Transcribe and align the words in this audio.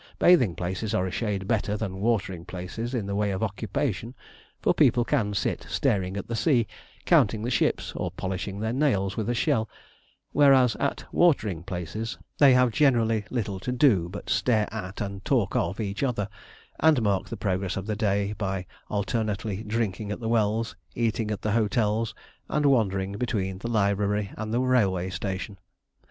Bathing 0.17 0.55
places 0.55 0.95
are 0.95 1.05
a 1.05 1.11
shade 1.11 1.47
better 1.47 1.77
than 1.77 1.99
watering 2.01 2.43
places 2.43 2.95
in 2.95 3.05
the 3.05 3.13
way 3.13 3.29
of 3.29 3.43
occupation, 3.43 4.15
for 4.59 4.73
people 4.73 5.05
can 5.05 5.35
sit 5.35 5.67
staring 5.69 6.17
at 6.17 6.27
the 6.27 6.35
sea, 6.35 6.65
counting 7.05 7.43
the 7.43 7.51
ships, 7.51 7.93
or 7.95 8.09
polishing 8.09 8.59
their 8.59 8.73
nails 8.73 9.15
with 9.15 9.29
a 9.29 9.35
shell, 9.35 9.69
whereas 10.31 10.75
at 10.77 11.05
watering 11.11 11.61
places, 11.61 12.17
they 12.39 12.53
have 12.55 12.71
generally 12.71 13.25
little 13.29 13.59
to 13.59 13.71
do 13.71 14.09
but 14.09 14.27
stare 14.27 14.67
at 14.73 15.01
and 15.01 15.23
talk 15.23 15.55
of 15.55 15.79
each 15.79 16.01
other, 16.01 16.27
and 16.79 16.99
mark 17.03 17.29
the 17.29 17.37
progress 17.37 17.77
of 17.77 17.85
the 17.85 17.95
day, 17.95 18.33
by 18.39 18.65
alternately 18.89 19.61
drinking 19.61 20.11
at 20.11 20.19
the 20.19 20.27
wells, 20.27 20.75
eating 20.95 21.29
at 21.29 21.43
the 21.43 21.51
hotels, 21.51 22.15
and 22.49 22.65
wandering 22.65 23.11
between 23.19 23.59
the 23.59 23.69
library 23.69 24.31
and 24.35 24.51
the 24.51 24.59
railway 24.61 25.11
station. 25.11 25.59